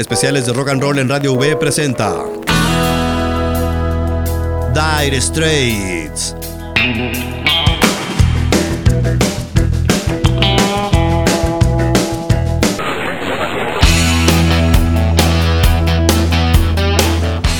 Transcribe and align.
especiales 0.00 0.46
de 0.46 0.54
rock 0.54 0.70
and 0.70 0.80
roll 0.80 0.98
en 0.98 1.10
Radio 1.10 1.34
V 1.34 1.56
presenta 1.56 2.24
Dire 4.72 5.20
Straits. 5.20 6.34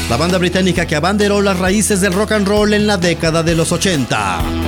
La 0.09 0.17
banda 0.17 0.39
británica 0.39 0.87
que 0.87 0.97
abanderó 0.97 1.43
las 1.43 1.59
raíces 1.59 2.01
del 2.01 2.15
rock 2.15 2.33
and 2.33 2.49
roll 2.49 2.73
en 2.73 2.87
la 2.87 2.97
década 2.97 3.43
de 3.43 3.55
los 3.55 3.71
80. 3.71 4.60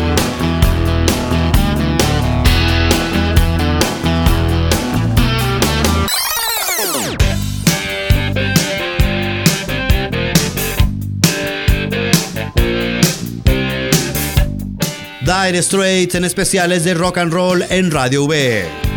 Dire 15.42 15.60
Straits 15.62 16.14
en 16.14 16.24
especiales 16.24 16.84
de 16.84 16.94
rock 16.94 17.18
and 17.18 17.32
roll 17.32 17.64
en 17.68 17.90
Radio 17.90 18.26
V. 18.26 18.91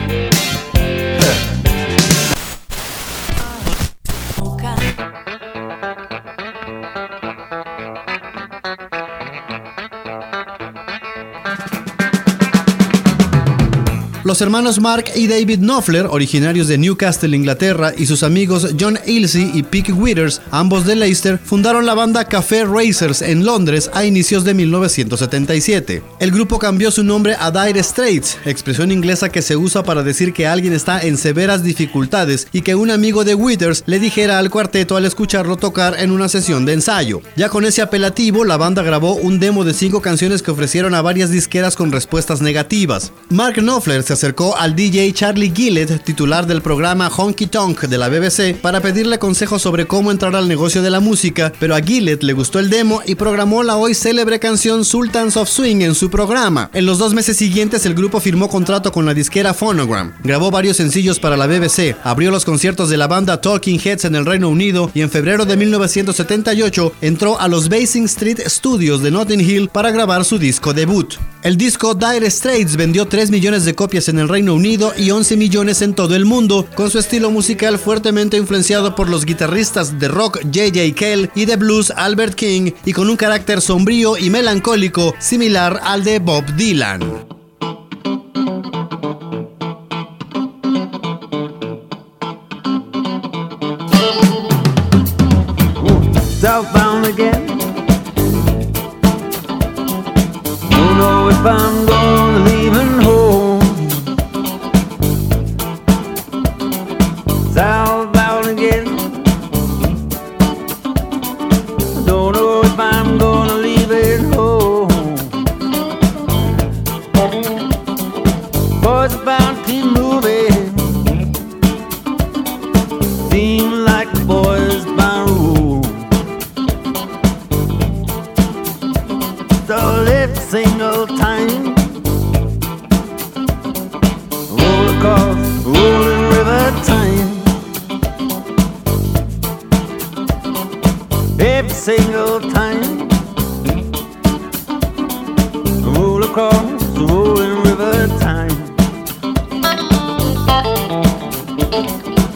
Los 14.35 14.41
hermanos 14.41 14.81
Mark 14.81 15.05
y 15.15 15.27
David 15.27 15.59
Knopfler, 15.59 16.07
originarios 16.07 16.67
de 16.67 16.77
Newcastle, 16.77 17.33
Inglaterra, 17.33 17.93
y 17.97 18.05
sus 18.05 18.21
amigos 18.21 18.67
John 18.77 18.99
Ilsey 19.05 19.49
y 19.53 19.63
Pick 19.63 19.97
Withers, 19.97 20.41
ambos 20.51 20.85
de 20.85 20.97
Leicester, 20.97 21.39
fundaron 21.41 21.85
la 21.85 21.93
banda 21.93 22.25
Café 22.25 22.65
Racers 22.65 23.21
en 23.21 23.45
Londres 23.45 23.89
a 23.93 24.03
inicios 24.03 24.43
de 24.43 24.53
1977. 24.53 26.03
El 26.19 26.31
grupo 26.31 26.59
cambió 26.59 26.91
su 26.91 27.05
nombre 27.05 27.37
a 27.39 27.49
Dire 27.49 27.81
Straits, 27.81 28.37
expresión 28.43 28.91
inglesa 28.91 29.29
que 29.29 29.41
se 29.41 29.55
usa 29.55 29.83
para 29.83 30.03
decir 30.03 30.33
que 30.33 30.47
alguien 30.47 30.73
está 30.73 30.99
en 30.99 31.17
severas 31.17 31.63
dificultades 31.63 32.49
y 32.51 32.59
que 32.59 32.75
un 32.75 32.91
amigo 32.91 33.23
de 33.23 33.35
Withers 33.35 33.85
le 33.85 33.99
dijera 33.99 34.37
al 34.37 34.49
cuarteto 34.49 34.97
al 34.97 35.05
escucharlo 35.05 35.55
tocar 35.55 35.95
en 35.97 36.11
una 36.11 36.27
sesión 36.27 36.65
de 36.65 36.73
ensayo. 36.73 37.21
Ya 37.37 37.47
con 37.47 37.63
ese 37.63 37.81
apelativo, 37.81 38.43
la 38.43 38.57
banda 38.57 38.83
grabó 38.83 39.13
un 39.13 39.39
demo 39.39 39.63
de 39.63 39.73
cinco 39.73 40.01
canciones 40.01 40.41
que 40.41 40.51
ofrecieron 40.51 40.93
a 40.93 41.01
varias 41.01 41.29
disqueras 41.29 41.77
con 41.77 41.93
respuestas 41.93 42.41
negativas. 42.41 43.13
Mark 43.29 43.55
Knopfler 43.55 44.03
se 44.03 44.24
acercó 44.25 44.57
al 44.57 44.75
DJ 44.75 45.13
Charlie 45.13 45.53
Gillett, 45.55 46.03
titular 46.03 46.47
del 46.47 46.63
programa 46.63 47.11
Honky 47.15 47.45
Tonk 47.45 47.81
de 47.81 47.99
la 47.99 48.09
BBC, 48.09 48.59
para 48.59 48.81
pedirle 48.81 49.19
consejos 49.19 49.61
sobre 49.61 49.85
cómo 49.85 50.09
entrar 50.09 50.35
al 50.35 50.47
negocio 50.47 50.81
de 50.81 50.89
la 50.89 50.99
música, 50.99 51.53
pero 51.59 51.75
a 51.75 51.79
Gillett 51.79 52.23
le 52.23 52.33
gustó 52.33 52.57
el 52.57 52.71
demo 52.71 53.03
y 53.05 53.13
programó 53.13 53.61
la 53.61 53.77
hoy 53.77 53.93
célebre 53.93 54.39
canción 54.39 54.83
Sultans 54.83 55.37
of 55.37 55.47
Swing 55.47 55.81
en 55.81 55.93
su 55.93 56.09
programa. 56.09 56.71
En 56.73 56.87
los 56.87 56.97
dos 56.97 57.13
meses 57.13 57.37
siguientes 57.37 57.85
el 57.85 57.93
grupo 57.93 58.19
firmó 58.19 58.49
contrato 58.49 58.91
con 58.91 59.05
la 59.05 59.13
disquera 59.13 59.53
Phonogram, 59.53 60.13
grabó 60.23 60.49
varios 60.49 60.77
sencillos 60.77 61.19
para 61.19 61.37
la 61.37 61.45
BBC, 61.45 61.95
abrió 62.03 62.31
los 62.31 62.45
conciertos 62.45 62.89
de 62.89 62.97
la 62.97 63.05
banda 63.05 63.39
Talking 63.39 63.79
Heads 63.79 64.05
en 64.05 64.15
el 64.15 64.25
Reino 64.25 64.49
Unido 64.49 64.89
y 64.95 65.01
en 65.01 65.11
febrero 65.11 65.45
de 65.45 65.55
1978 65.55 66.93
entró 67.01 67.39
a 67.39 67.47
los 67.47 67.69
Basing 67.69 68.05
Street 68.05 68.39
Studios 68.47 69.03
de 69.03 69.11
Notting 69.11 69.41
Hill 69.41 69.69
para 69.69 69.91
grabar 69.91 70.25
su 70.25 70.39
disco 70.39 70.73
debut. 70.73 71.13
El 71.43 71.57
disco 71.57 71.93
Dire 71.93 72.27
Straits 72.31 72.75
vendió 72.75 73.05
3 73.05 73.29
millones 73.29 73.65
de 73.65 73.75
copias 73.75 74.09
en 74.09 74.14
el 74.19 74.29
Reino 74.29 74.53
Unido 74.53 74.93
y 74.97 75.11
11 75.11 75.37
millones 75.37 75.81
en 75.81 75.93
todo 75.93 76.15
el 76.15 76.25
mundo, 76.25 76.67
con 76.75 76.89
su 76.89 76.99
estilo 76.99 77.31
musical 77.31 77.77
fuertemente 77.79 78.37
influenciado 78.37 78.95
por 78.95 79.09
los 79.09 79.25
guitarristas 79.25 79.99
de 79.99 80.07
rock 80.07 80.39
J.J. 80.43 80.95
Kell 80.95 81.29
y 81.35 81.45
de 81.45 81.55
blues 81.55 81.91
Albert 81.95 82.35
King, 82.35 82.71
y 82.85 82.93
con 82.93 83.09
un 83.09 83.17
carácter 83.17 83.61
sombrío 83.61 84.17
y 84.17 84.29
melancólico 84.29 85.13
similar 85.19 85.79
al 85.83 86.03
de 86.03 86.19
Bob 86.19 86.45
Dylan. 86.55 87.25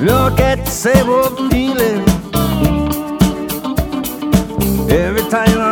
Look 0.01 0.39
at 0.39 0.63
the 0.63 0.71
same 0.71 1.09
old 1.09 1.51
feeling 1.51 2.07
every 4.89 5.29
time 5.29 5.59
I'm 5.59 5.68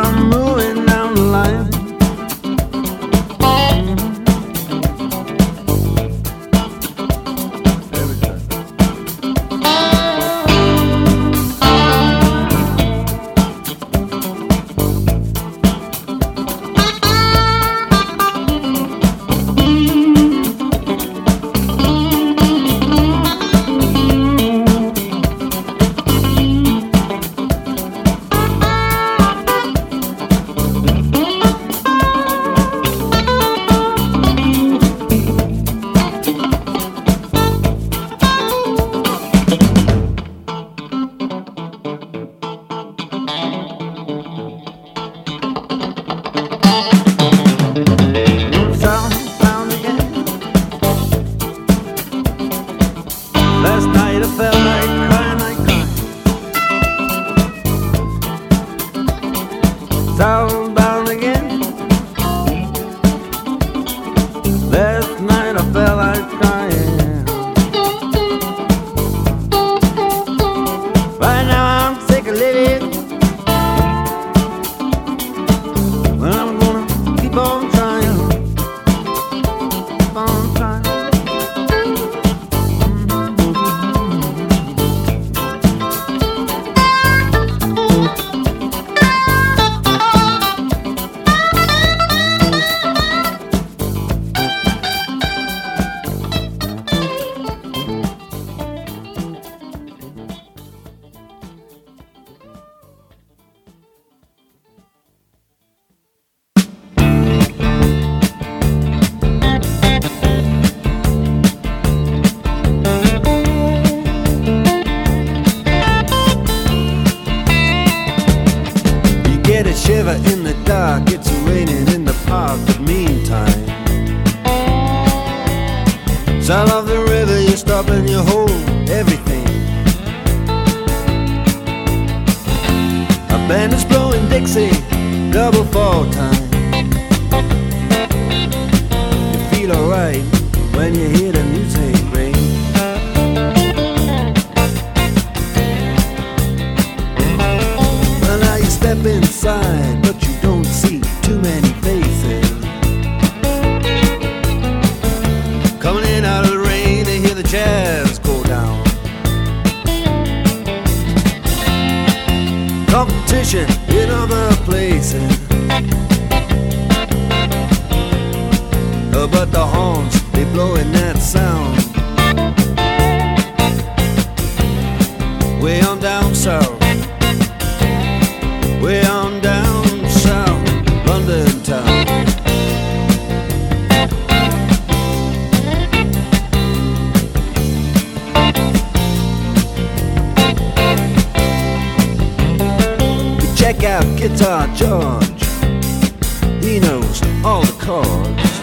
all 197.44 197.62
the 197.62 197.72
chords. 197.84 198.60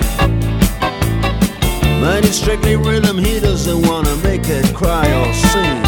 But 2.01 2.25
it's 2.25 2.37
strictly 2.37 2.75
rhythm, 2.75 3.17
he 3.17 3.39
doesn't 3.39 3.87
wanna 3.87 4.15
make 4.17 4.47
it 4.47 4.73
cry 4.75 5.05
or 5.21 5.33
sing. 5.33 5.81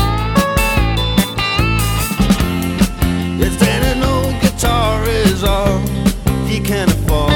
If 3.39 3.59
that 3.59 3.97
old 4.03 4.33
guitar 4.41 5.03
is 5.05 5.43
all 5.43 5.79
he 6.47 6.59
can 6.59 6.89
afford, 6.89 7.31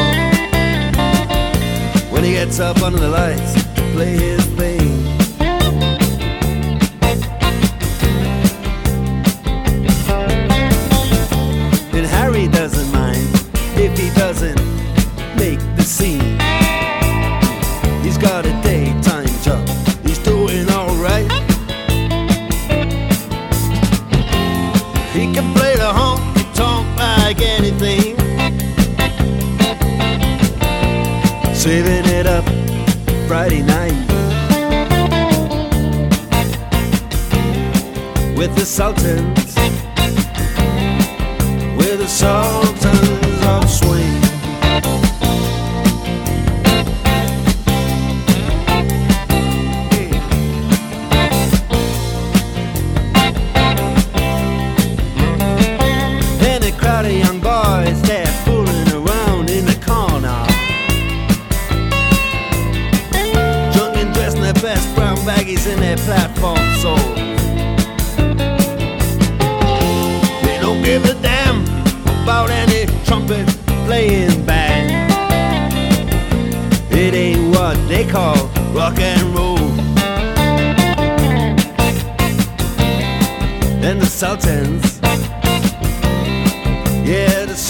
when 2.11 2.23
he 2.23 2.31
gets 2.31 2.59
up 2.59 2.81
under 2.81 2.99
the 2.99 3.09
lights 3.09 3.53
to 3.75 3.81
play 3.93 4.17
his 4.17 4.50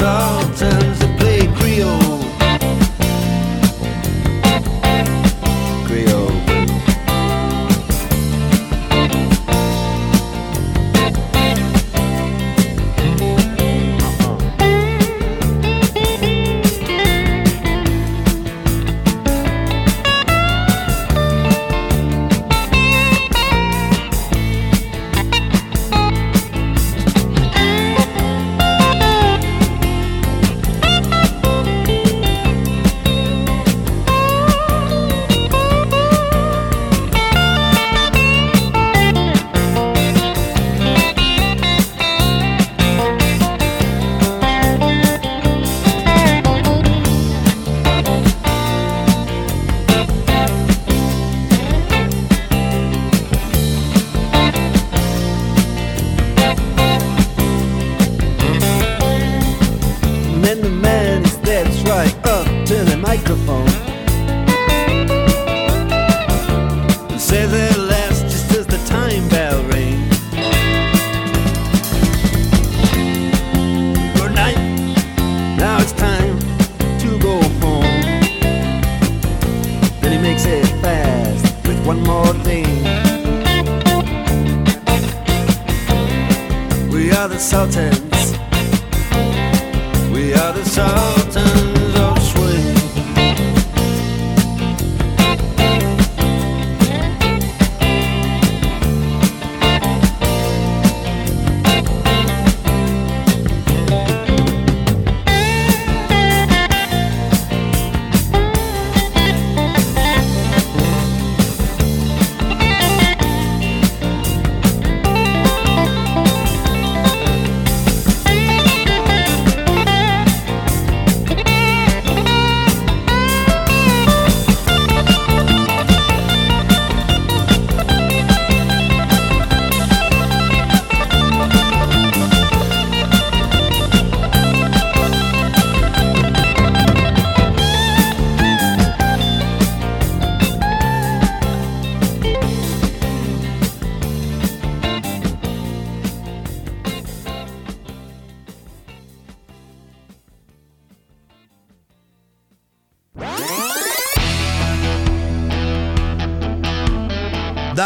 Sultans 0.02 0.98
that 0.98 1.20
play 1.20 1.46
Creole. 1.58 2.11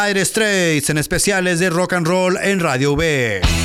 Dire 0.05 0.23
Straits 0.23 0.89
en 0.91 0.97
especiales 0.97 1.59
de 1.59 1.69
rock 1.69 1.93
and 1.93 2.05
roll 2.05 2.37
en 2.37 2.59
Radio 2.59 2.95
V. 2.95 3.64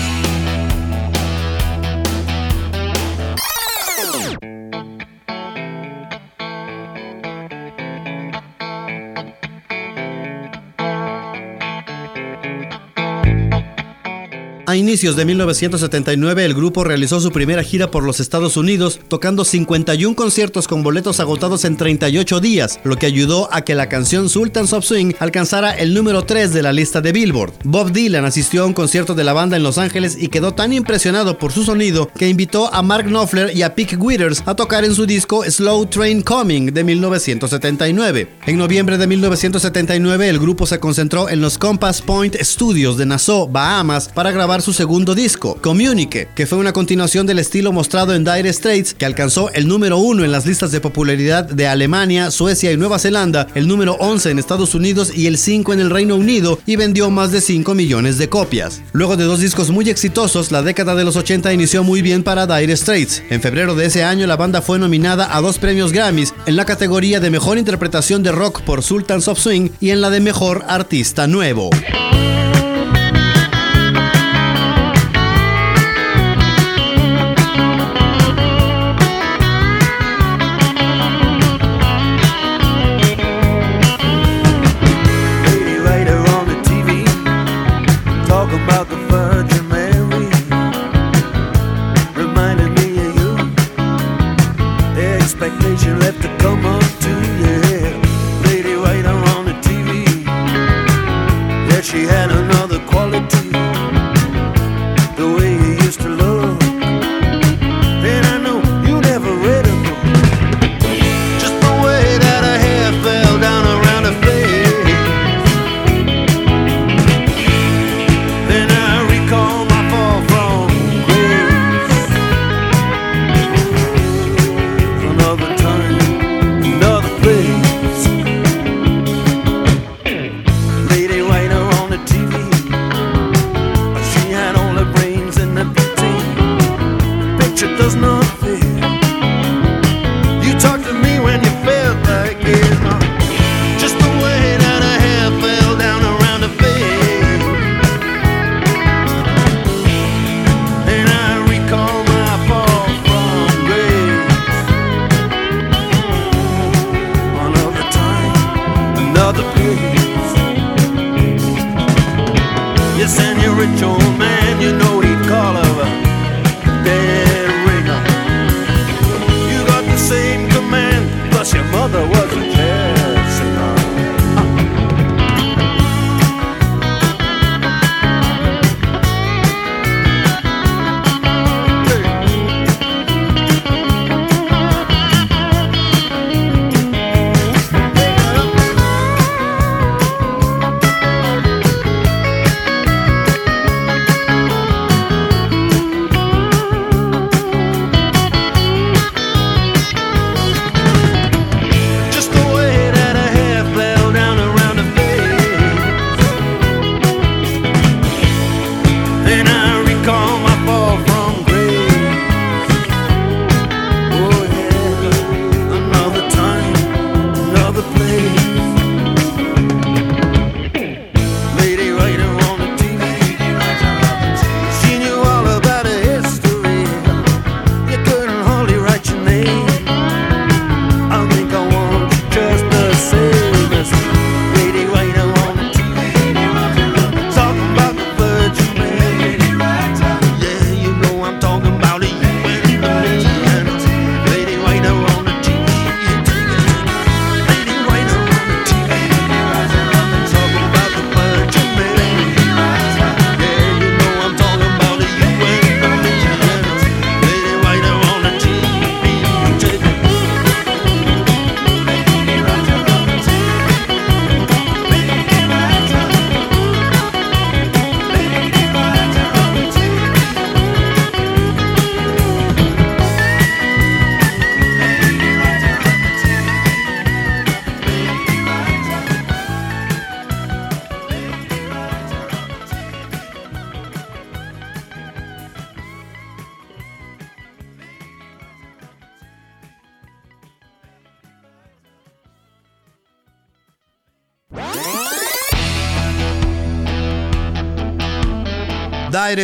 inicios 14.81 15.15
de 15.15 15.25
1979 15.25 16.45
el 16.45 16.55
grupo 16.55 16.83
realizó 16.83 17.21
su 17.21 17.31
primera 17.31 17.63
gira 17.63 17.91
por 17.91 18.03
los 18.03 18.19
Estados 18.19 18.57
Unidos, 18.57 18.99
tocando 19.09 19.45
51 19.45 20.17
conciertos 20.17 20.67
con 20.67 20.83
boletos 20.83 21.21
agotados 21.21 21.65
en 21.65 21.77
38 21.77 22.41
días, 22.41 22.81
lo 22.83 22.97
que 22.97 23.07
ayudó 23.07 23.53
a 23.53 23.63
que 23.63 23.75
la 23.75 23.89
canción 23.89 24.29
Sultans 24.29 24.73
of 24.73 24.85
Swing 24.85 25.13
alcanzara 25.21 25.71
el 25.73 25.95
número 25.95 26.25
3 26.25 26.53
de 26.53 26.63
la 26.63 26.73
lista 26.73 27.01
de 27.01 27.13
Billboard. 27.13 27.53
Bob 27.63 27.93
Dylan 27.93 28.25
asistió 28.25 28.63
a 28.63 28.67
un 28.67 28.73
concierto 28.73 29.15
de 29.15 29.23
la 29.23 29.33
banda 29.33 29.57
en 29.57 29.63
Los 29.63 29.79
Ángeles 29.79 30.17
y 30.19 30.29
quedó 30.29 30.53
tan 30.53 30.73
impresionado 30.73 31.39
por 31.39 31.53
su 31.53 31.63
sonido 31.63 32.11
que 32.17 32.29
invitó 32.29 32.73
a 32.73 32.83
Mark 32.83 33.07
Knopfler 33.07 33.57
y 33.57 33.63
a 33.63 33.75
Pick 33.75 33.97
Withers 34.03 34.43
a 34.47 34.55
tocar 34.55 34.85
en 34.85 34.95
su 34.95 35.07
disco 35.07 35.45
Slow 35.45 35.87
Train 35.87 36.23
Coming 36.23 36.73
de 36.73 36.85
1979. 36.85 38.29
En 38.47 38.57
noviembre 38.57 38.97
de 38.97 39.07
1979 39.07 40.29
el 40.29 40.39
grupo 40.39 40.67
se 40.67 40.81
concentró 40.81 41.29
en 41.29 41.41
los 41.41 41.59
Compass 41.59 42.01
Point 42.01 42.37
Studios 42.41 42.97
de 42.97 43.07
Nassau, 43.07 43.47
Bahamas, 43.47 44.09
para 44.09 44.31
grabar 44.33 44.63
su 44.63 44.70
segundo 44.75 45.15
disco, 45.15 45.59
Communique, 45.61 46.29
que 46.35 46.47
fue 46.47 46.59
una 46.59 46.73
continuación 46.73 47.27
del 47.27 47.39
estilo 47.39 47.73
mostrado 47.73 48.15
en 48.15 48.25
Dire 48.25 48.53
Straits, 48.53 48.95
que 48.95 49.07
alcanzó 49.07 49.51
el 49.53 49.69
número 49.69 49.99
uno 49.99 50.25
en 50.25 50.33
las 50.33 50.47
listas 50.47 50.73
de 50.73 50.81
popularidad 50.81 51.45
de 51.45 51.67
Alemania, 51.67 52.31
Suecia 52.31 52.73
y 52.73 52.77
Nueva 52.77 52.99
Zelanda, 52.99 53.47
el 53.55 53.69
número 53.69 53.95
11 53.95 54.31
en 54.31 54.39
Estados 54.39 54.75
Unidos 54.75 55.13
y 55.15 55.27
el 55.27 55.39
5 55.39 55.73
en 55.73 55.81
el 55.81 55.91
Reino 55.91 56.17
Unido, 56.17 56.59
y 56.67 56.77
vendió 56.77 57.11
más 57.11 57.33
de 57.33 57.41
5 57.41 57.75
millones 57.75 58.19
de 58.19 58.29
copias. 58.29 58.83
Luego 58.93 59.17
de 59.17 59.25
dos 59.25 59.41
discos 59.41 59.71
muy 59.71 59.89
exitosos, 59.89 60.53
la 60.53 60.63
década 60.63 60.95
de 60.95 61.05
los 61.05 61.17
80 61.17 61.53
inició 61.53 61.85
muy 61.85 62.03
bien 62.03 62.23
para 62.23 62.47
Dire 62.47 62.77
Straits. 62.77 63.23
En 63.31 63.41
febrero 63.41 63.75
de 63.75 63.87
ese 63.87 64.05
año, 64.05 64.27
la 64.27 64.37
banda 64.37 64.63
fue 64.63 64.79
nominada 64.79 65.37
a 65.37 65.41
dos 65.41 65.59
premios 65.59 65.93
Grammys 65.93 66.35
en 66.47 66.57
la 66.57 66.65
categoría 66.65 67.21
de 67.21 67.31
Mejor 67.31 67.59
Interpretación 67.59 68.23
de 68.23 68.33
Rock 68.33 68.63
por 68.63 68.83
Sultans 68.83 69.29
of 69.29 69.39
Swing 69.39 69.71
y 69.81 69.91
en 69.91 70.01
la 70.01 70.11
de 70.11 70.21
Mejor 70.21 70.65
Artista 70.69 71.27
Nuevo. 71.27 71.71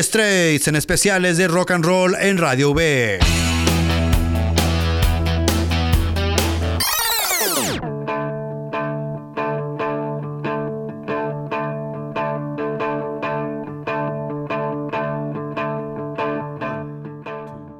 Straits 0.02 0.68
en 0.68 0.76
especiales 0.76 1.36
de 1.36 1.48
rock 1.48 1.70
and 1.70 1.84
roll 1.84 2.14
en 2.14 2.38
Radio 2.38 2.72
V. 2.72 3.45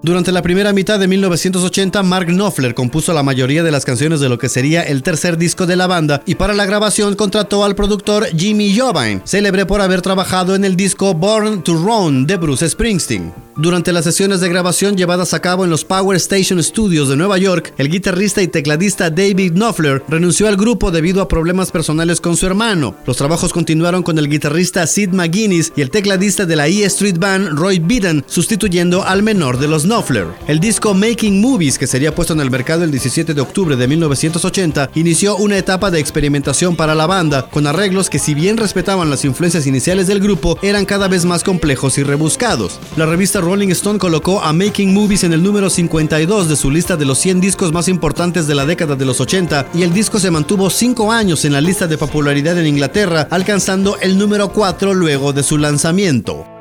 Durante 0.06 0.30
la 0.30 0.40
primera 0.40 0.72
mitad 0.72 1.00
de 1.00 1.08
1980, 1.08 2.00
Mark 2.04 2.28
Knopfler 2.28 2.74
compuso 2.74 3.12
la 3.12 3.24
mayoría 3.24 3.64
de 3.64 3.72
las 3.72 3.84
canciones 3.84 4.20
de 4.20 4.28
lo 4.28 4.38
que 4.38 4.48
sería 4.48 4.84
el 4.84 5.02
tercer 5.02 5.36
disco 5.36 5.66
de 5.66 5.74
la 5.74 5.88
banda 5.88 6.22
y 6.26 6.36
para 6.36 6.54
la 6.54 6.64
grabación 6.64 7.16
contrató 7.16 7.64
al 7.64 7.74
productor 7.74 8.24
Jimmy 8.26 8.78
Jovine, 8.78 9.22
célebre 9.24 9.66
por 9.66 9.80
haber 9.80 10.02
trabajado 10.02 10.54
en 10.54 10.64
el 10.64 10.76
disco 10.76 11.12
Born 11.12 11.64
to 11.64 11.74
Run 11.74 12.24
de 12.24 12.36
Bruce 12.36 12.68
Springsteen. 12.68 13.45
Durante 13.58 13.90
las 13.90 14.04
sesiones 14.04 14.40
de 14.40 14.50
grabación 14.50 14.98
llevadas 14.98 15.32
a 15.32 15.40
cabo 15.40 15.64
en 15.64 15.70
los 15.70 15.82
Power 15.82 16.14
Station 16.18 16.62
Studios 16.62 17.08
de 17.08 17.16
Nueva 17.16 17.38
York, 17.38 17.72
el 17.78 17.88
guitarrista 17.88 18.42
y 18.42 18.48
tecladista 18.48 19.08
David 19.08 19.54
Knopfler 19.54 20.02
renunció 20.08 20.46
al 20.46 20.58
grupo 20.58 20.90
debido 20.90 21.22
a 21.22 21.28
problemas 21.28 21.70
personales 21.70 22.20
con 22.20 22.36
su 22.36 22.44
hermano. 22.44 22.94
Los 23.06 23.16
trabajos 23.16 23.54
continuaron 23.54 24.02
con 24.02 24.18
el 24.18 24.28
guitarrista 24.28 24.86
Sid 24.86 25.08
McGuinness 25.08 25.72
y 25.74 25.80
el 25.80 25.90
tecladista 25.90 26.44
de 26.44 26.54
la 26.54 26.68
E 26.68 26.84
Street 26.84 27.16
Band 27.18 27.58
Roy 27.58 27.78
Beaton, 27.78 28.26
sustituyendo 28.26 29.02
al 29.04 29.22
menor 29.22 29.58
de 29.58 29.68
los 29.68 29.84
Knopfler. 29.84 30.26
El 30.48 30.60
disco 30.60 30.92
Making 30.92 31.40
Movies, 31.40 31.78
que 31.78 31.86
sería 31.86 32.14
puesto 32.14 32.34
en 32.34 32.40
el 32.40 32.50
mercado 32.50 32.84
el 32.84 32.90
17 32.90 33.32
de 33.32 33.40
octubre 33.40 33.74
de 33.74 33.88
1980, 33.88 34.90
inició 34.96 35.34
una 35.36 35.56
etapa 35.56 35.90
de 35.90 35.98
experimentación 35.98 36.76
para 36.76 36.94
la 36.94 37.06
banda, 37.06 37.48
con 37.48 37.66
arreglos 37.66 38.10
que 38.10 38.18
si 38.18 38.34
bien 38.34 38.58
respetaban 38.58 39.08
las 39.08 39.24
influencias 39.24 39.66
iniciales 39.66 40.08
del 40.08 40.20
grupo, 40.20 40.58
eran 40.60 40.84
cada 40.84 41.08
vez 41.08 41.24
más 41.24 41.42
complejos 41.42 41.96
y 41.96 42.02
rebuscados. 42.02 42.78
La 42.98 43.06
revista 43.06 43.40
Rolling 43.46 43.68
Stone 43.68 44.00
colocó 44.00 44.42
a 44.42 44.52
Making 44.52 44.92
Movies 44.92 45.22
en 45.22 45.32
el 45.32 45.40
número 45.40 45.70
52 45.70 46.48
de 46.48 46.56
su 46.56 46.68
lista 46.68 46.96
de 46.96 47.04
los 47.04 47.18
100 47.18 47.40
discos 47.40 47.72
más 47.72 47.86
importantes 47.86 48.48
de 48.48 48.56
la 48.56 48.66
década 48.66 48.96
de 48.96 49.04
los 49.04 49.20
80 49.20 49.68
y 49.72 49.84
el 49.84 49.92
disco 49.92 50.18
se 50.18 50.32
mantuvo 50.32 50.68
5 50.68 51.12
años 51.12 51.44
en 51.44 51.52
la 51.52 51.60
lista 51.60 51.86
de 51.86 51.96
popularidad 51.96 52.58
en 52.58 52.66
Inglaterra, 52.66 53.28
alcanzando 53.30 53.98
el 54.00 54.18
número 54.18 54.52
4 54.52 54.94
luego 54.94 55.32
de 55.32 55.44
su 55.44 55.58
lanzamiento. 55.58 56.55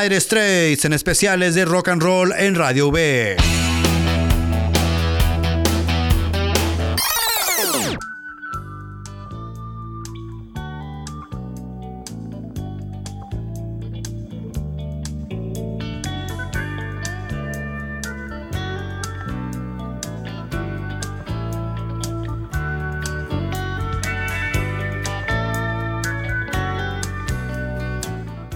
Dire 0.00 0.20
Straits 0.20 0.84
en 0.84 0.92
especiales 0.92 1.54
de 1.54 1.64
rock 1.64 1.88
and 1.88 2.02
roll 2.02 2.32
en 2.32 2.54
Radio 2.54 2.90
V. 2.90 3.69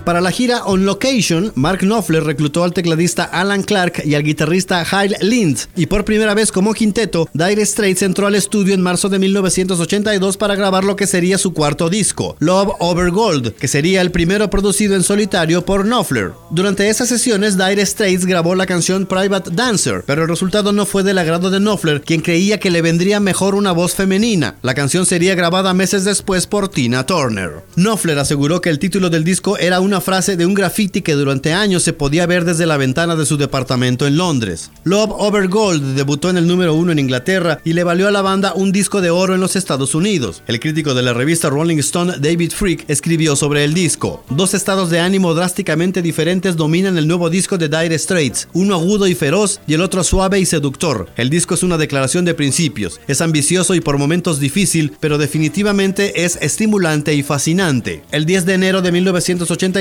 Para 0.04 0.20
la 0.20 0.30
gira 0.30 0.64
On 0.66 0.84
Location, 0.84 1.50
Mark 1.54 1.78
Knopfler 1.80 2.24
reclutó 2.24 2.62
al 2.62 2.74
tecladista 2.74 3.24
Alan 3.24 3.62
Clark 3.62 4.02
y 4.04 4.14
al 4.14 4.22
guitarrista 4.22 4.84
Hyle 4.84 5.16
Lind, 5.22 5.60
y 5.76 5.86
por 5.86 6.04
primera 6.04 6.34
vez 6.34 6.52
como 6.52 6.74
quinteto, 6.74 7.26
Dire 7.32 7.64
Straits 7.64 8.02
entró 8.02 8.26
al 8.26 8.34
estudio 8.34 8.74
en 8.74 8.82
marzo 8.82 9.08
de 9.08 9.18
1982 9.18 10.36
para 10.36 10.56
grabar 10.56 10.84
lo 10.84 10.94
que 10.94 11.06
sería 11.06 11.38
su 11.38 11.54
cuarto 11.54 11.88
disco, 11.88 12.36
Love 12.38 12.74
Over 12.80 13.12
Gold, 13.12 13.54
que 13.54 13.66
sería 13.66 14.02
el 14.02 14.10
primero 14.10 14.50
producido 14.50 14.94
en 14.94 15.02
solitario 15.02 15.64
por 15.64 15.84
Knopfler. 15.84 16.32
Durante 16.50 16.90
esas 16.90 17.08
sesiones, 17.08 17.56
Dire 17.56 17.86
Straits 17.86 18.26
grabó 18.26 18.54
la 18.54 18.66
canción 18.66 19.06
Private 19.06 19.52
Dancer, 19.52 20.04
pero 20.06 20.24
el 20.24 20.28
resultado 20.28 20.72
no 20.72 20.84
fue 20.84 21.02
del 21.02 21.16
agrado 21.16 21.48
de 21.48 21.60
Knopfler, 21.60 22.02
quien 22.02 22.20
creía 22.20 22.60
que 22.60 22.70
le 22.70 22.82
vendría 22.82 23.20
mejor 23.20 23.54
una 23.54 23.72
voz 23.72 23.94
femenina. 23.94 24.56
La 24.60 24.74
canción 24.74 25.06
sería 25.06 25.34
grabada 25.34 25.72
meses 25.72 26.04
después 26.04 26.46
por 26.46 26.68
Tina 26.68 27.06
Turner. 27.06 27.62
Knopfler 27.76 28.18
aseguró 28.18 28.60
que 28.60 28.68
el 28.68 28.78
título 28.78 29.08
del 29.08 29.24
disco 29.24 29.56
era 29.56 29.80
una 29.80 29.93
frase 30.00 30.36
de 30.36 30.46
un 30.46 30.54
graffiti 30.54 31.02
que 31.02 31.14
durante 31.14 31.52
años 31.52 31.82
se 31.82 31.92
podía 31.92 32.26
ver 32.26 32.44
desde 32.44 32.66
la 32.66 32.76
ventana 32.76 33.16
de 33.16 33.26
su 33.26 33.36
departamento 33.36 34.06
en 34.06 34.16
Londres. 34.16 34.70
Love 34.84 35.12
Over 35.12 35.48
Gold 35.48 35.94
debutó 35.96 36.30
en 36.30 36.36
el 36.36 36.46
número 36.46 36.74
uno 36.74 36.92
en 36.92 36.98
Inglaterra 36.98 37.60
y 37.64 37.72
le 37.72 37.84
valió 37.84 38.08
a 38.08 38.10
la 38.10 38.22
banda 38.22 38.54
un 38.54 38.72
disco 38.72 39.00
de 39.00 39.10
oro 39.10 39.34
en 39.34 39.40
los 39.40 39.56
Estados 39.56 39.94
Unidos. 39.94 40.42
El 40.46 40.60
crítico 40.60 40.94
de 40.94 41.02
la 41.02 41.12
revista 41.12 41.50
Rolling 41.50 41.78
Stone, 41.78 42.14
David 42.18 42.52
Freak, 42.52 42.84
escribió 42.88 43.36
sobre 43.36 43.64
el 43.64 43.74
disco. 43.74 44.24
Dos 44.30 44.54
estados 44.54 44.90
de 44.90 45.00
ánimo 45.00 45.34
drásticamente 45.34 46.02
diferentes 46.02 46.56
dominan 46.56 46.98
el 46.98 47.06
nuevo 47.06 47.30
disco 47.30 47.58
de 47.58 47.68
Dire 47.68 47.98
Straits, 47.98 48.48
uno 48.52 48.74
agudo 48.74 49.06
y 49.06 49.14
feroz 49.14 49.60
y 49.66 49.74
el 49.74 49.80
otro 49.80 50.04
suave 50.04 50.40
y 50.40 50.46
seductor. 50.46 51.08
El 51.16 51.30
disco 51.30 51.54
es 51.54 51.62
una 51.62 51.78
declaración 51.78 52.24
de 52.24 52.34
principios, 52.34 53.00
es 53.08 53.20
ambicioso 53.20 53.74
y 53.74 53.80
por 53.80 53.98
momentos 53.98 54.40
difícil, 54.40 54.92
pero 55.00 55.18
definitivamente 55.18 56.24
es 56.24 56.38
estimulante 56.40 57.14
y 57.14 57.22
fascinante. 57.22 58.02
El 58.10 58.26
10 58.26 58.46
de 58.46 58.54
enero 58.54 58.82
de 58.82 58.92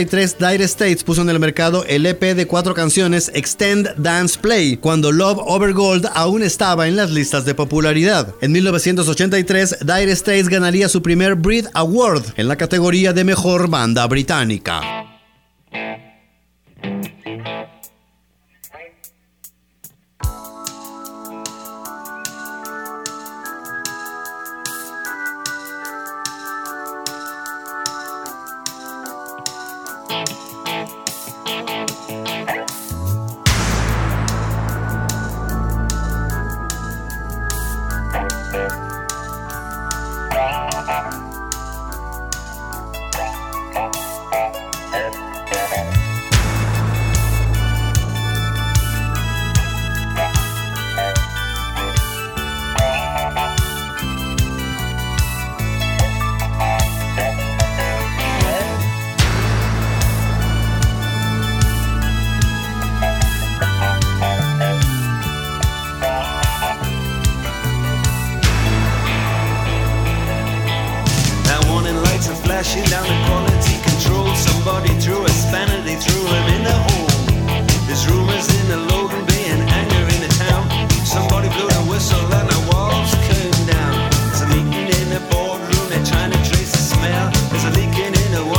1983, 0.03 0.37
Dire 0.37 0.67
Straits 0.67 1.03
puso 1.03 1.21
en 1.21 1.29
el 1.29 1.39
mercado 1.39 1.85
el 1.85 2.05
EP 2.05 2.35
de 2.35 2.45
cuatro 2.45 2.73
canciones 2.73 3.31
Extend 3.33 3.95
Dance 3.97 4.37
Play, 4.39 4.77
cuando 4.77 5.11
Love 5.11 5.39
Over 5.39 5.73
Gold 5.73 6.07
aún 6.13 6.43
estaba 6.43 6.87
en 6.87 6.95
las 6.95 7.11
listas 7.11 7.45
de 7.45 7.55
popularidad. 7.55 8.33
En 8.41 8.51
1983, 8.51 9.79
Dire 9.81 10.15
Straits 10.15 10.49
ganaría 10.49 10.89
su 10.89 11.01
primer 11.01 11.35
Brit 11.35 11.67
Award 11.73 12.33
en 12.35 12.47
la 12.47 12.57
categoría 12.57 13.13
de 13.13 13.23
mejor 13.23 13.69
banda 13.69 14.05
británica. 14.07 14.81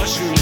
shoot 0.07 0.34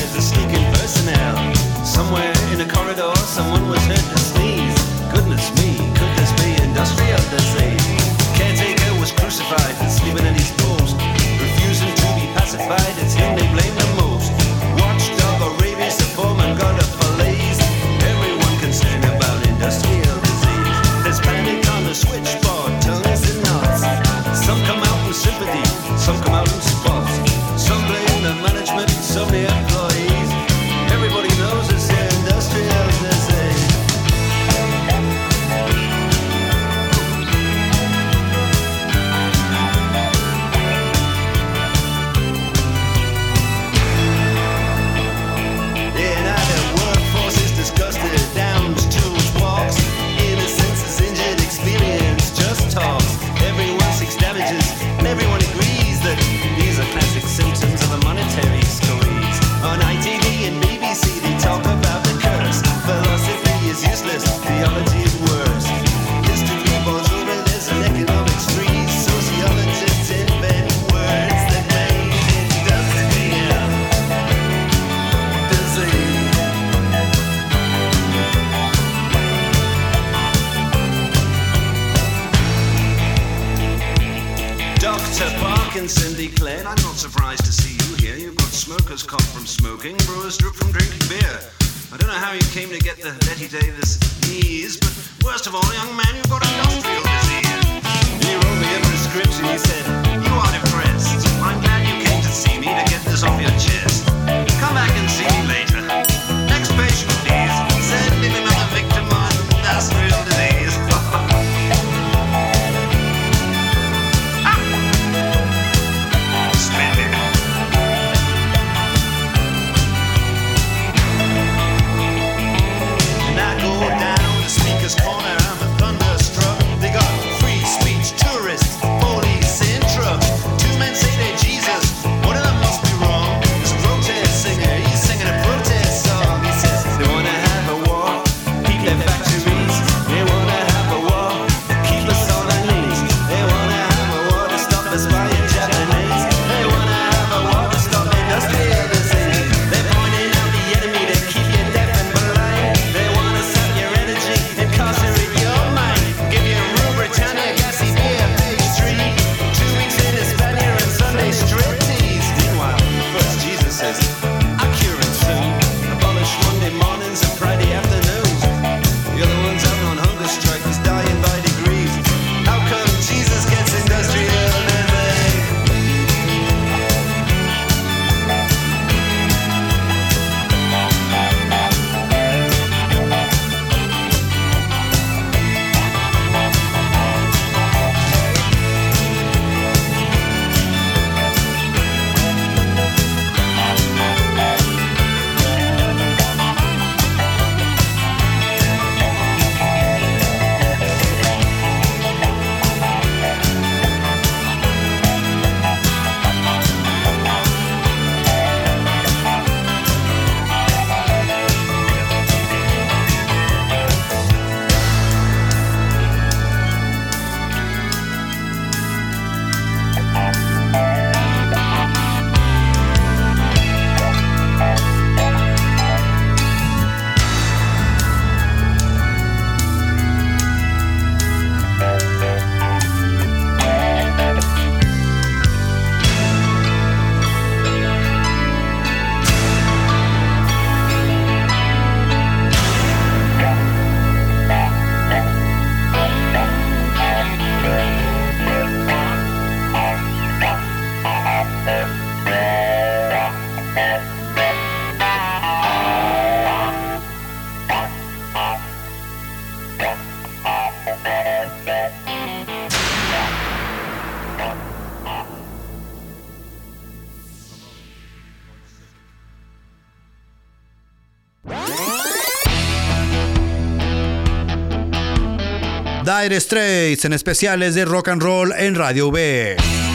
Dire 276.33 276.97
en 277.05 277.12
especiales 277.12 277.75
de 277.75 277.85
rock 277.85 278.09
and 278.09 278.23
roll 278.23 278.53
en 278.57 278.75
Radio 278.75 279.11
V. 279.11 279.91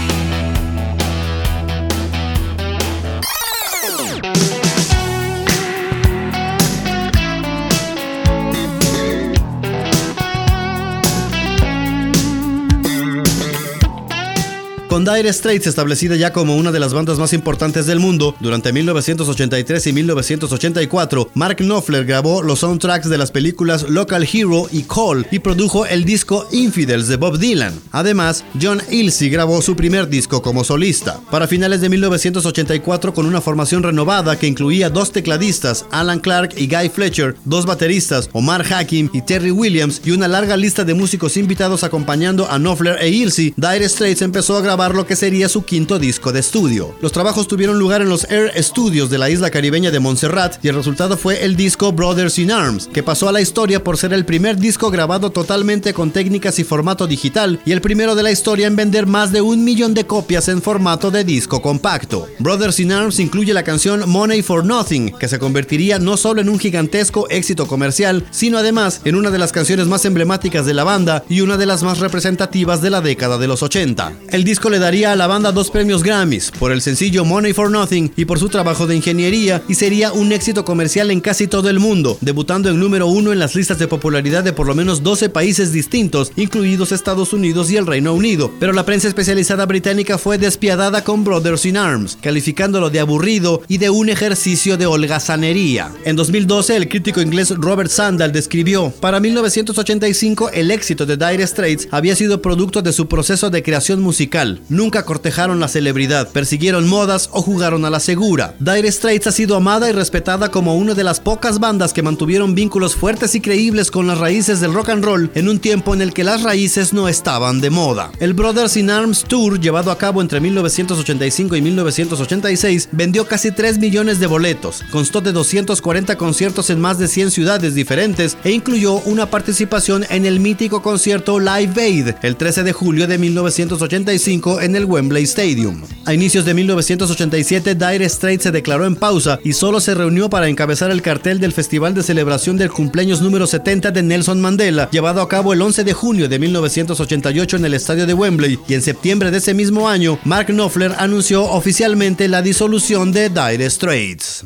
Dire 15.08 15.32
Straits 15.32 15.68
establecida 15.68 16.18
ya 16.18 16.34
como 16.34 16.58
una 16.58 16.74
de 16.74 16.82
las 16.82 16.94
bandas 16.94 17.18
más 17.18 17.32
importantes 17.32 17.86
del 17.86 18.02
mundo, 18.02 18.36
durante 18.42 18.74
1983 18.74 19.88
y 19.88 19.94
1984, 19.94 21.30
Mark 21.34 21.56
Knopfler 21.60 22.04
grabó 22.04 22.44
los 22.44 22.60
soundtracks 22.60 23.08
de 23.08 23.18
las 23.18 23.32
películas 23.32 23.84
Local 23.88 24.28
Hero 24.30 24.68
y 24.70 24.84
Call 24.84 25.26
y 25.32 25.40
produjo 25.40 25.86
el 25.86 26.04
disco 26.04 26.46
Infidels 26.52 27.08
de 27.08 27.16
Bob 27.16 27.38
Dylan. 27.38 27.80
Además, 27.94 28.44
John 28.62 28.82
Ilsey 28.92 29.30
grabó 29.30 29.62
su 29.62 29.78
primer 29.78 30.10
disco 30.10 30.42
como 30.42 30.66
solista. 30.66 31.22
Para 31.32 31.48
finales 31.48 31.80
de 31.80 31.88
1984, 31.88 33.14
con 33.14 33.26
una 33.28 33.40
formación 33.40 33.84
renovada 33.84 34.38
que 34.38 34.48
incluía 34.48 34.90
dos 34.90 35.14
tecladistas, 35.14 35.86
Alan 35.90 36.20
Clark 36.20 36.56
y 36.58 36.68
Guy 36.68 36.90
Fletcher, 36.90 37.38
dos 37.46 37.66
bateristas, 37.66 38.30
Omar 38.34 38.66
Hakim 38.74 39.10
y 39.14 39.22
Terry 39.22 39.52
Williams, 39.52 40.02
y 40.04 40.12
una 40.12 40.28
larga 40.28 40.58
lista 40.58 40.84
de 40.84 40.96
músicos 40.96 41.38
invitados 41.38 41.86
acompañando 41.86 42.52
a 42.52 42.58
Knopfler 42.58 42.98
e 43.00 43.08
Ilsey, 43.08 43.54
Dire 43.56 43.88
Straits 43.88 44.22
empezó 44.22 44.58
a 44.58 44.62
grabar 44.62 44.97
lo 44.98 45.06
que 45.06 45.16
sería 45.16 45.48
su 45.48 45.64
quinto 45.64 46.00
disco 46.00 46.32
de 46.32 46.40
estudio. 46.40 46.96
Los 47.02 47.12
trabajos 47.12 47.48
tuvieron 47.48 47.78
lugar 47.80 48.02
en 48.02 48.10
los 48.10 48.26
Air 48.32 48.52
Studios 48.62 49.10
de 49.10 49.20
la 49.20 49.30
isla 49.30 49.52
caribeña 49.52 49.92
de 49.92 50.00
Montserrat 50.00 50.64
y 50.66 50.68
el 50.68 50.76
resultado 50.76 51.18
fue 51.18 51.46
el 51.46 51.56
disco 51.56 51.92
Brothers 51.92 52.40
in 52.40 52.52
Arms, 52.52 52.90
que 52.92 53.04
pasó 53.04 53.30
a 53.30 53.32
la 53.32 53.40
historia 53.40 53.84
por 53.84 53.98
ser 53.98 54.12
el 54.14 54.26
primer 54.26 54.58
disco 54.58 54.90
grabado 54.90 55.30
totalmente 55.30 55.94
con 55.94 56.12
técnicas 56.12 56.58
y 56.58 56.64
formato 56.64 57.06
digital 57.06 57.60
y 57.64 57.72
el 57.72 57.82
primero 57.82 58.16
de 58.16 58.24
la 58.24 58.32
historia 58.32 58.66
en 58.66 58.76
vender 58.76 59.06
más 59.06 59.32
de 59.32 59.42
un 59.42 59.64
millón 59.64 59.94
de 59.94 60.08
copias 60.08 60.48
en 60.48 60.62
formato 60.62 61.12
de 61.12 61.24
disco 61.24 61.62
compacto. 61.62 62.28
Brothers 62.40 62.80
in 62.80 62.92
Arms 62.92 63.20
incluye 63.20 63.54
la 63.54 63.64
canción 63.64 64.10
Money 64.10 64.42
for 64.42 64.66
Nothing, 64.66 65.12
que 65.20 65.28
se 65.28 65.38
convertiría 65.38 66.00
no 66.00 66.18
solo 66.18 66.42
en 66.42 66.50
un 66.50 66.58
gigantesco 66.58 67.30
éxito 67.30 67.68
comercial, 67.68 68.26
sino 68.32 68.58
además 68.58 69.02
en 69.06 69.16
una 69.16 69.30
de 69.30 69.38
las 69.38 69.52
canciones 69.52 69.86
más 69.86 70.06
emblemáticas 70.06 70.66
de 70.66 70.74
la 70.74 70.84
banda 70.84 71.24
y 71.30 71.42
una 71.42 71.58
de 71.58 71.68
las 71.68 71.84
más 71.84 72.00
representativas 72.00 72.82
de 72.82 72.90
la 72.90 73.02
década 73.02 73.38
de 73.38 73.48
los 73.48 73.62
80. 73.62 74.14
El 74.32 74.44
disco 74.44 74.70
le 74.70 74.77
daría 74.80 75.12
a 75.12 75.16
la 75.16 75.28
banda 75.28 75.52
dos 75.52 75.72
premios 75.72 76.04
Grammys 76.04 76.52
por 76.52 76.72
el 76.72 76.82
sencillo 76.82 77.26
Money 77.26 77.54
for 77.54 77.72
Nothing 77.72 78.12
y 78.16 78.26
por 78.26 78.40
su 78.40 78.50
trabajo 78.50 78.88
de 78.88 78.96
ingeniería 78.96 79.62
y 79.68 79.76
sería 79.76 80.12
un 80.12 80.32
éxito 80.32 80.66
comercial 80.66 81.12
en 81.12 81.22
casi 81.22 81.48
todo 81.48 81.70
el 81.70 81.80
mundo, 81.80 82.18
debutando 82.22 82.70
en 82.70 82.80
número 82.80 83.08
uno 83.08 83.32
en 83.32 83.40
las 83.40 83.56
listas 83.56 83.80
de 83.80 83.88
popularidad 83.88 84.44
de 84.44 84.54
por 84.54 84.68
lo 84.68 84.76
menos 84.76 85.04
12 85.04 85.30
países 85.30 85.72
distintos, 85.72 86.32
incluidos 86.36 86.92
Estados 86.92 87.34
Unidos 87.34 87.72
y 87.72 87.78
el 87.78 87.88
Reino 87.88 88.14
Unido. 88.14 88.52
Pero 88.60 88.74
la 88.74 88.86
prensa 88.86 89.08
especializada 89.08 89.66
británica 89.66 90.18
fue 90.18 90.38
despiadada 90.38 91.04
con 91.04 91.24
Brothers 91.24 91.66
in 91.66 91.78
Arms, 91.78 92.18
calificándolo 92.22 92.90
de 92.90 93.00
aburrido 93.00 93.62
y 93.68 93.78
de 93.78 93.90
un 93.90 94.10
ejercicio 94.10 94.78
de 94.78 94.86
holgazanería. 94.86 95.92
En 96.06 96.16
2012, 96.16 96.76
el 96.76 96.90
crítico 96.90 97.22
inglés 97.22 97.54
Robert 97.56 97.90
Sandal 97.90 98.32
describió, 98.32 98.92
para 99.00 99.20
1985 99.20 100.52
el 100.54 100.72
éxito 100.72 101.06
de 101.06 101.18
Dire 101.18 101.46
Straits 101.46 101.88
había 101.92 102.16
sido 102.16 102.42
producto 102.42 102.82
de 102.82 102.94
su 102.94 103.08
proceso 103.08 103.50
de 103.50 103.64
creación 103.64 104.02
musical. 104.02 104.62
Nunca 104.70 105.04
cortejaron 105.04 105.60
la 105.60 105.70
celebridad, 105.70 106.30
persiguieron 106.30 106.88
modas 106.88 107.30
o 107.32 107.42
jugaron 107.42 107.86
a 107.86 107.90
la 107.90 108.02
segura. 108.02 108.54
Dire 108.60 108.92
Straits 108.92 109.28
ha 109.28 109.32
sido 109.32 109.56
amada 109.56 109.90
y 109.90 109.94
respetada 109.94 110.52
como 110.52 110.76
una 110.76 110.94
de 110.94 111.06
las 111.06 111.22
pocas 111.22 111.60
bandas 111.60 111.94
que 111.94 112.04
mantuvieron 112.04 112.54
vínculos 112.54 112.96
fuertes 112.96 113.34
y 113.36 113.42
creíbles 113.42 113.92
con 113.92 114.08
las 114.08 114.18
raíces 114.18 114.60
del 114.60 114.74
rock 114.74 114.90
and 114.90 115.06
roll 115.06 115.32
en 115.36 115.48
un 115.48 115.60
tiempo 115.60 115.94
en 115.94 116.02
el 116.02 116.14
que 116.14 116.26
las 116.26 116.44
raíces 116.44 116.92
no 116.92 117.08
estaban 117.08 117.62
de 117.62 117.70
moda. 117.70 118.12
El 118.20 118.34
Brothers 118.34 118.76
in 118.76 118.90
Arms 118.90 119.24
Tour, 119.24 119.60
llevado 119.60 119.90
a 119.90 119.98
cabo 119.98 120.22
entre 120.22 120.42
1985 120.42 121.56
y 121.56 121.62
1986, 121.62 122.90
vendió 122.92 123.26
casi 123.26 123.52
3 123.52 123.80
millones 123.80 124.20
de 124.20 124.28
boletos, 124.28 124.84
constó 124.92 125.22
de 125.22 125.32
240 125.32 126.18
conciertos 126.18 126.70
en 126.70 126.82
más 126.82 127.00
de 127.00 127.08
100 127.08 127.32
ciudades 127.32 127.74
diferentes 127.74 128.38
e 128.44 128.52
incluyó 128.52 128.96
una 129.06 129.30
participación 129.30 130.06
en 130.10 130.26
el 130.26 130.40
mítico 130.40 130.82
concierto 130.82 131.40
Live 131.40 131.82
Aid 131.82 132.10
el 132.22 132.36
13 132.36 132.64
de 132.64 132.74
julio 132.74 133.08
de 133.08 133.18
1985 133.18 134.57
en 134.62 134.76
el 134.76 134.86
Wembley 134.86 135.24
Stadium. 135.24 135.82
A 136.06 136.14
inicios 136.14 136.46
de 136.46 136.54
1987, 136.54 137.76
Dire 137.76 138.10
Straits 138.10 138.44
se 138.44 138.52
declaró 138.52 138.86
en 138.86 138.96
pausa 138.96 139.40
y 139.44 139.54
solo 139.54 139.80
se 139.80 139.94
reunió 139.94 140.30
para 140.30 140.48
encabezar 140.48 140.92
el 140.92 141.02
cartel 141.02 141.40
del 141.40 141.54
Festival 141.54 141.94
de 141.94 142.04
Celebración 142.04 142.58
del 142.58 142.72
Cumpleaños 142.72 143.22
número 143.22 143.48
70 143.48 143.92
de 143.92 144.04
Nelson 144.04 144.42
Mandela, 144.42 144.90
llevado 144.90 145.22
a 145.22 145.30
cabo 145.30 145.54
el 145.54 145.62
11 145.62 145.84
de 145.84 145.94
junio 145.94 146.30
de 146.30 146.40
1988 146.40 147.58
en 147.58 147.66
el 147.66 147.74
estadio 147.74 148.06
de 148.06 148.14
Wembley, 148.14 148.60
y 148.68 148.74
en 148.74 148.82
septiembre 148.82 149.32
de 149.32 149.38
ese 149.38 149.54
mismo 149.54 149.90
año, 149.90 150.20
Mark 150.24 150.48
Knopfler 150.48 150.94
anunció 150.98 151.44
oficialmente 151.44 152.28
la 152.28 152.42
disolución 152.42 153.12
de 153.12 153.30
Dire 153.30 153.70
Straits. 153.70 154.46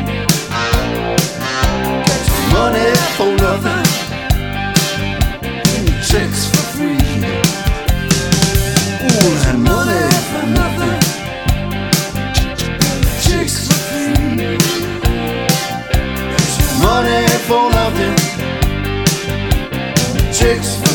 six. 20.59 20.90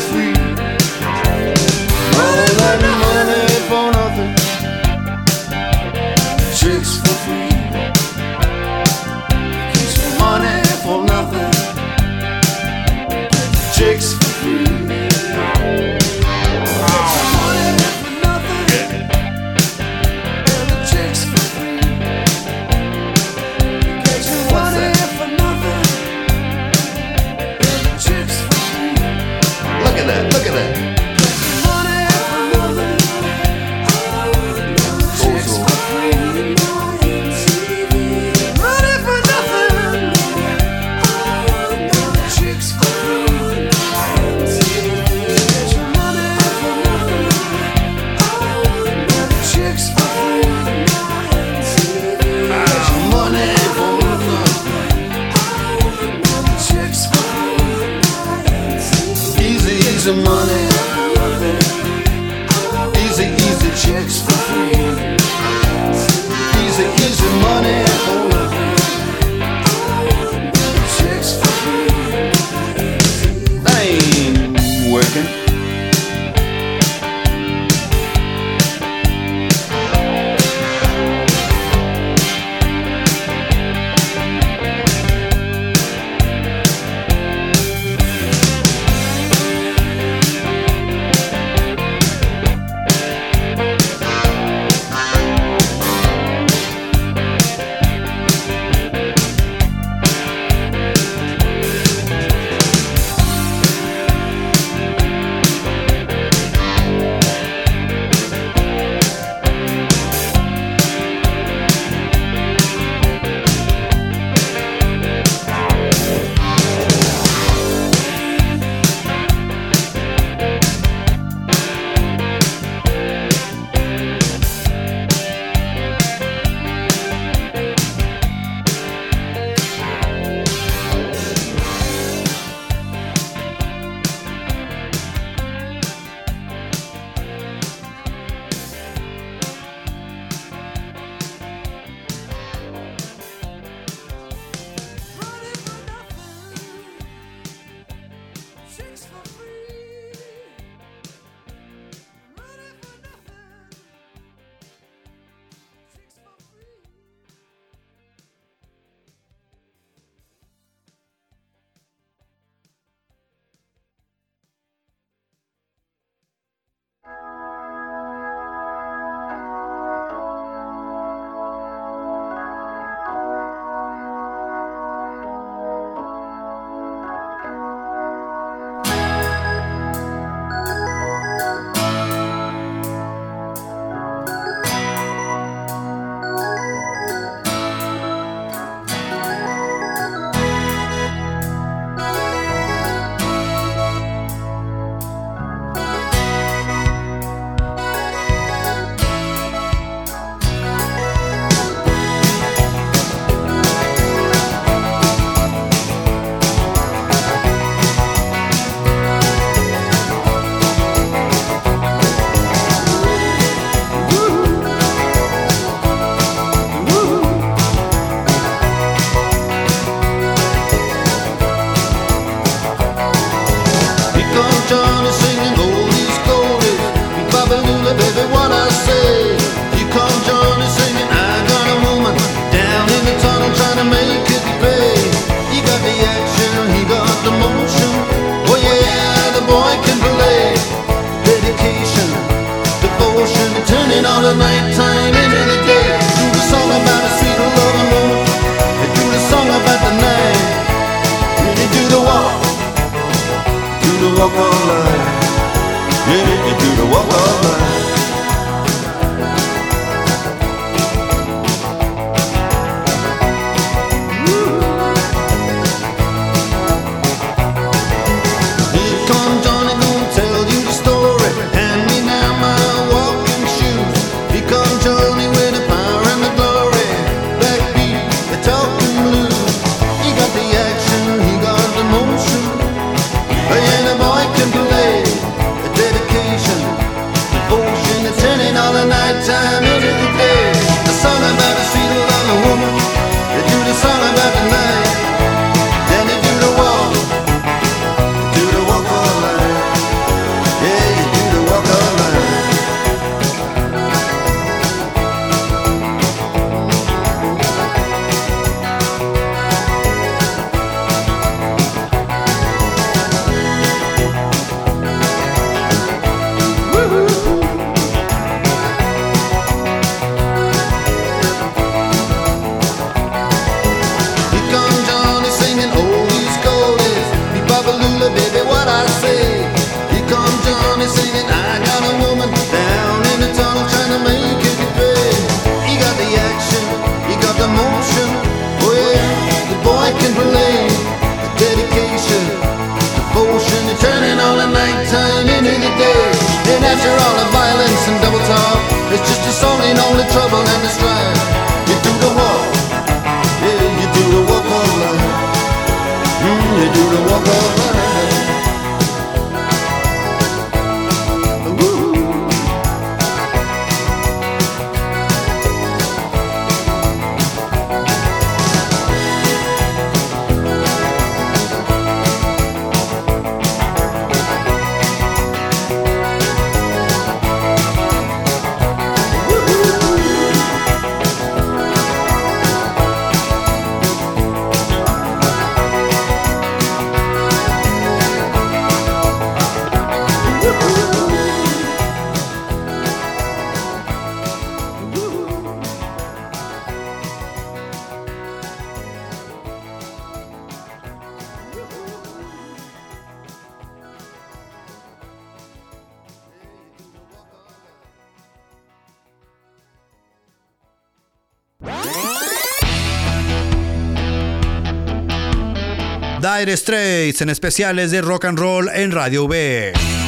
Dire 416.38 416.56
Straits 416.56 417.22
en 417.22 417.30
especiales 417.30 417.90
de 417.90 418.02
rock 418.02 418.26
and 418.26 418.38
roll 418.38 418.68
en 418.68 418.92
Radio 418.92 419.26
V. 419.26 420.05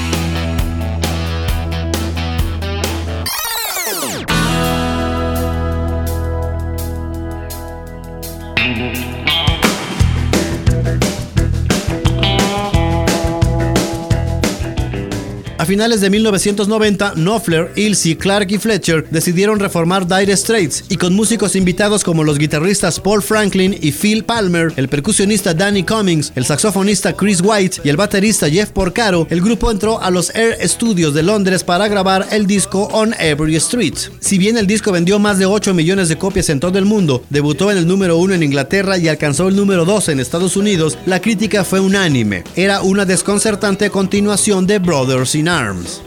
finales 15.68 16.00
de 16.00 16.08
1990, 16.08 17.12
Knopfler, 17.16 17.70
Ilse, 17.76 18.16
Clark 18.16 18.50
y 18.50 18.56
Fletcher 18.56 19.06
decidieron 19.10 19.60
reformar 19.60 20.08
Dire 20.08 20.34
Straits 20.34 20.84
y 20.88 20.96
con 20.96 21.14
músicos 21.14 21.54
invitados 21.56 22.04
como 22.04 22.24
los 22.24 22.38
guitarristas 22.38 22.98
Paul 22.98 23.22
Franklin 23.22 23.76
y 23.78 23.92
Phil 23.92 24.24
Palmer, 24.24 24.72
el 24.76 24.88
percusionista 24.88 25.52
Danny 25.52 25.82
Cummings, 25.82 26.32
el 26.36 26.46
saxofonista 26.46 27.12
Chris 27.12 27.42
White 27.44 27.82
y 27.84 27.90
el 27.90 27.98
baterista 27.98 28.48
Jeff 28.48 28.70
Porcaro, 28.70 29.26
el 29.28 29.42
grupo 29.42 29.70
entró 29.70 30.00
a 30.00 30.10
los 30.10 30.34
Air 30.34 30.56
Studios 30.66 31.12
de 31.12 31.22
Londres 31.22 31.62
para 31.64 31.86
grabar 31.86 32.26
el 32.30 32.46
disco 32.46 32.84
On 32.92 33.14
Every 33.18 33.54
Street. 33.56 33.98
Si 34.20 34.38
bien 34.38 34.56
el 34.56 34.66
disco 34.66 34.90
vendió 34.90 35.18
más 35.18 35.38
de 35.38 35.44
8 35.44 35.74
millones 35.74 36.08
de 36.08 36.16
copias 36.16 36.48
en 36.48 36.60
todo 36.60 36.78
el 36.78 36.86
mundo, 36.86 37.22
debutó 37.28 37.70
en 37.70 37.76
el 37.76 37.86
número 37.86 38.16
1 38.16 38.32
en 38.32 38.42
Inglaterra 38.42 38.96
y 38.96 39.08
alcanzó 39.08 39.48
el 39.48 39.56
número 39.56 39.84
2 39.84 40.08
en 40.08 40.20
Estados 40.20 40.56
Unidos, 40.56 40.96
la 41.04 41.20
crítica 41.20 41.62
fue 41.62 41.78
unánime. 41.78 42.44
Era 42.56 42.80
una 42.80 43.04
desconcertante 43.04 43.90
continuación 43.90 44.66
de 44.66 44.78
Brothers 44.78 45.34
in 45.34 45.48
Arms. 45.48 45.57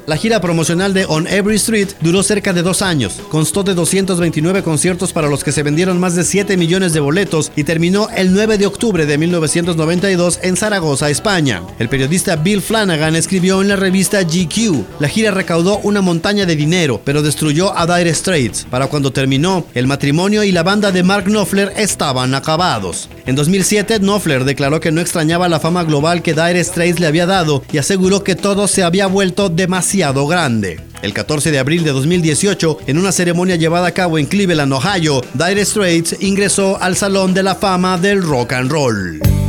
La 0.08 0.16
gira 0.16 0.40
promocional 0.40 0.94
de 0.94 1.06
On 1.06 1.28
Every 1.28 1.58
Street 1.58 1.90
duró 2.00 2.24
cerca 2.24 2.54
de 2.54 2.62
dos 2.62 2.82
años, 2.82 3.20
constó 3.30 3.64
de 3.64 3.74
229 3.74 4.64
conciertos 4.64 5.12
para 5.12 5.28
los 5.28 5.44
que 5.44 5.52
se 5.52 5.62
vendieron 5.62 6.00
más 6.00 6.16
de 6.16 6.24
7 6.24 6.56
millones 6.56 6.94
de 6.94 7.02
boletos 7.02 7.52
y 7.58 7.66
terminó 7.66 8.08
el 8.16 8.34
9 8.34 8.58
de 8.58 8.66
octubre 8.66 9.06
de 9.06 9.18
1992 9.18 10.40
en 10.44 10.56
Zaragoza, 10.56 11.10
España. 11.10 11.64
El 11.80 11.90
periodista 11.90 12.38
Bill 12.38 12.62
Flanagan 12.62 13.18
escribió 13.18 13.62
en 13.62 13.68
la 13.68 13.76
revista 13.76 14.24
GQ, 14.24 15.02
la 15.02 15.10
gira 15.10 15.32
recaudó 15.32 15.80
una 15.80 16.00
montaña 16.00 16.46
de 16.46 16.56
dinero, 16.56 17.02
pero 17.04 17.22
destruyó 17.22 17.78
a 17.78 17.86
Dire 17.86 18.14
Straits. 18.14 18.68
Para 18.70 18.88
cuando 18.88 19.12
terminó, 19.12 19.66
el 19.74 19.86
matrimonio 19.86 20.46
y 20.46 20.54
la 20.54 20.64
banda 20.64 20.94
de 20.94 21.04
Mark 21.04 21.26
Knopfler 21.26 21.74
estaban 21.76 22.34
acabados. 22.36 23.10
En 23.26 23.36
2007, 23.36 24.00
Knopfler 24.00 24.46
declaró 24.46 24.80
que 24.80 24.92
no 24.92 25.02
extrañaba 25.02 25.50
la 25.50 25.60
fama 25.60 25.84
global 25.84 26.22
que 26.22 26.34
Dire 26.34 26.64
Straits 26.64 27.02
le 27.02 27.08
había 27.08 27.26
dado 27.26 27.64
y 27.72 27.80
aseguró 27.80 28.24
que 28.24 28.36
todo 28.36 28.68
se 28.70 28.84
había 28.84 29.08
vuelto 29.08 29.41
demasiado 29.50 30.28
grande. 30.28 30.80
El 31.02 31.14
14 31.14 31.52
de 31.52 31.60
abril 31.60 31.84
de 31.84 31.92
2018, 31.92 32.80
en 32.88 32.98
una 32.98 33.12
ceremonia 33.12 33.56
llevada 33.56 33.88
a 33.88 33.94
cabo 33.94 34.18
en 34.18 34.26
Cleveland, 34.26 34.74
Ohio, 34.74 35.22
Dire 35.34 35.66
Straits 35.66 36.18
ingresó 36.20 36.82
al 36.82 36.96
Salón 36.96 37.34
de 37.34 37.44
la 37.44 37.56
Fama 37.56 37.98
del 37.98 38.22
Rock 38.22 38.54
and 38.54 38.72
Roll. 38.72 39.41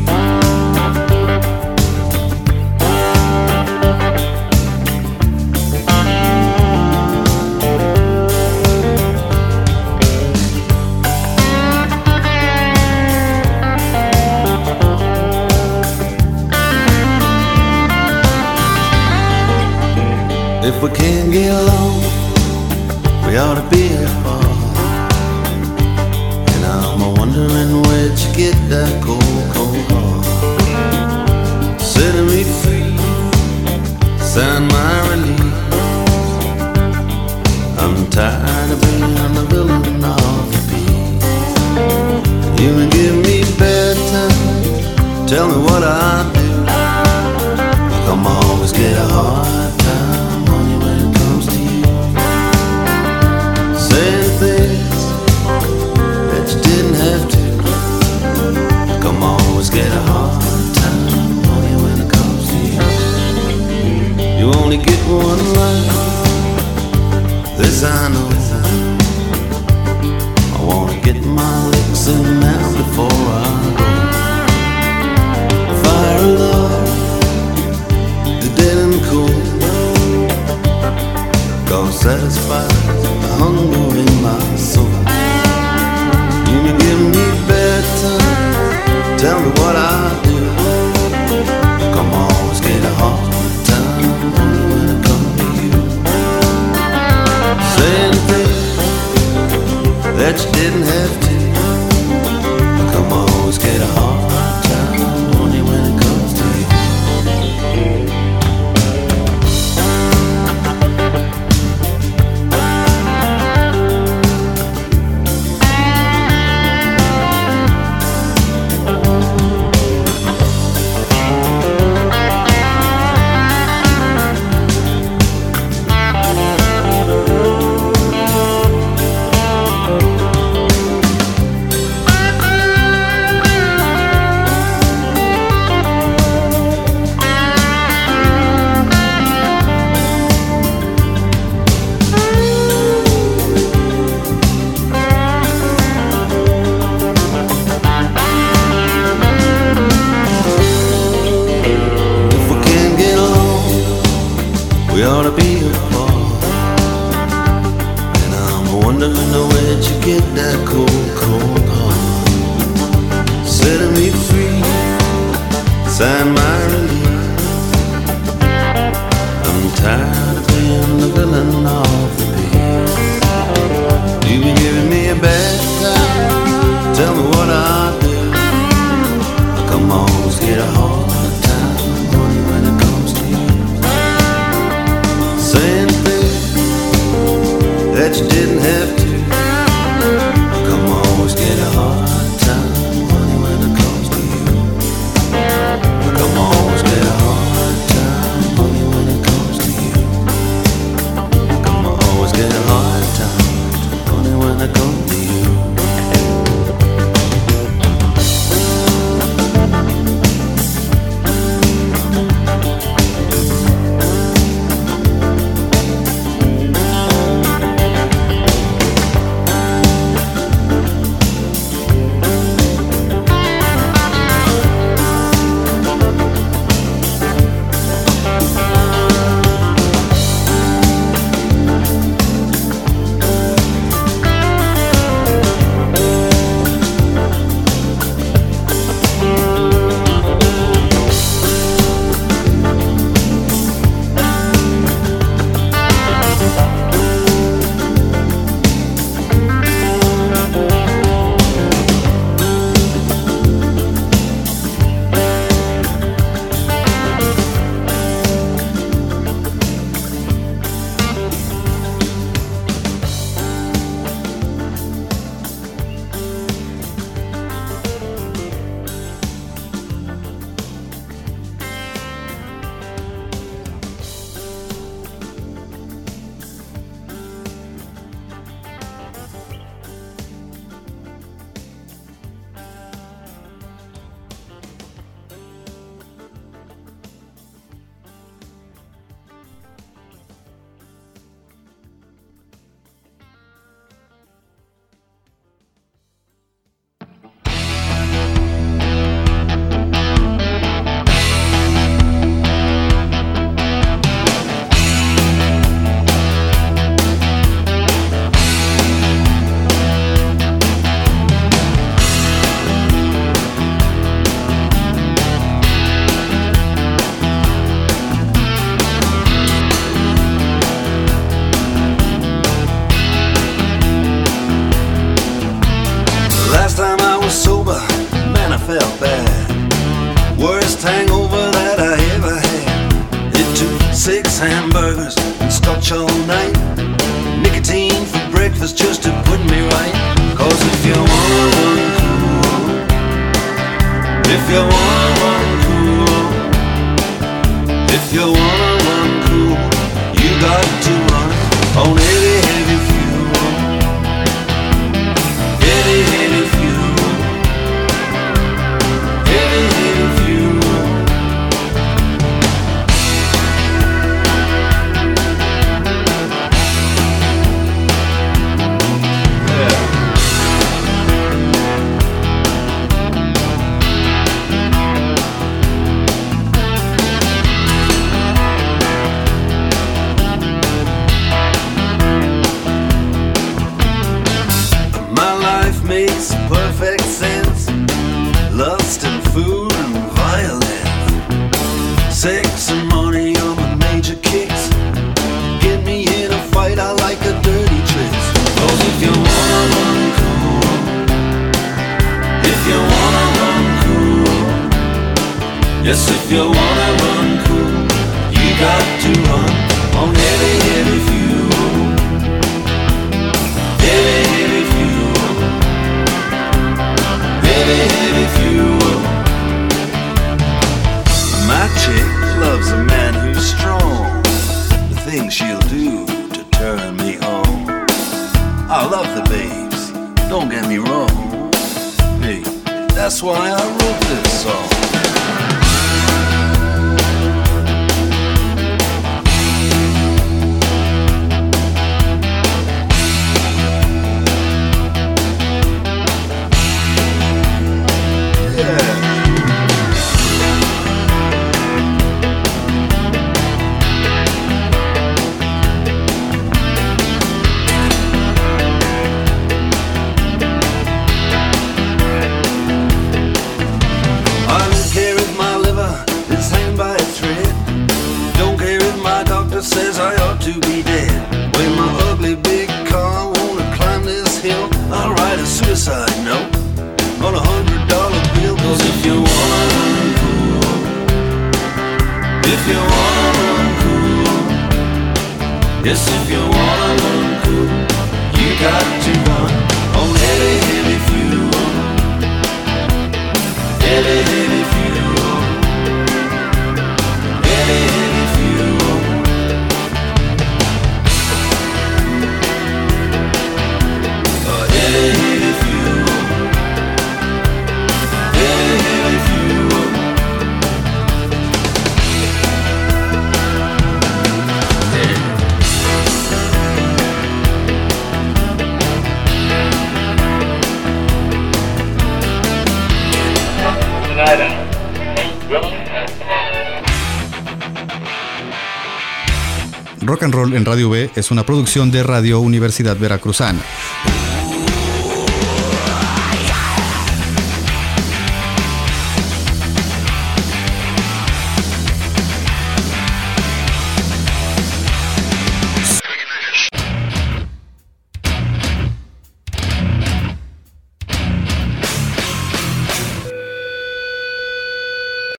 en 530.63 530.67
Radio 530.67 530.91
B 530.91 531.11
es 531.17 531.33
una 531.33 531.45
producción 531.45 531.91
de 531.91 532.05
Radio 532.05 532.39
Universidad 532.39 532.97
Veracruzana. 532.97 533.61